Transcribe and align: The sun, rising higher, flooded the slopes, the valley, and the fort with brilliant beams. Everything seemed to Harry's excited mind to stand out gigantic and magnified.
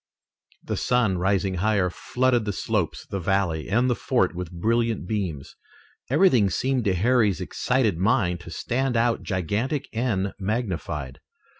The 0.63 0.77
sun, 0.77 1.19
rising 1.19 1.53
higher, 1.61 1.91
flooded 1.91 2.45
the 2.45 2.53
slopes, 2.53 3.05
the 3.05 3.19
valley, 3.19 3.69
and 3.69 3.87
the 3.87 3.93
fort 3.93 4.33
with 4.33 4.51
brilliant 4.51 5.05
beams. 5.07 5.55
Everything 6.09 6.49
seemed 6.49 6.85
to 6.85 6.95
Harry's 6.95 7.39
excited 7.39 7.99
mind 7.99 8.39
to 8.39 8.49
stand 8.49 8.97
out 8.97 9.21
gigantic 9.21 9.87
and 9.93 10.33
magnified. 10.39 11.19